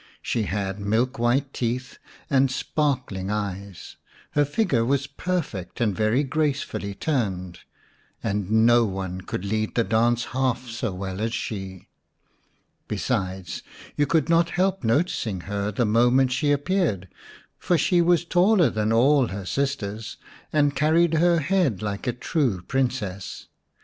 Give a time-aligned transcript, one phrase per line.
[0.23, 3.97] She had milk white teeth and sparkling eyes,
[4.31, 7.59] her figure was perfect and very gracefully turned,
[8.23, 11.87] and no one could lead the dance half so well as she.
[12.87, 13.61] Besides,
[13.95, 17.07] you could not help noticing her the moment she appeared,
[17.59, 20.17] for she was taller than all her sisters,
[20.51, 23.49] and carried her head like a true Princess.